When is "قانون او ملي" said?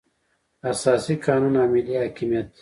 1.25-1.95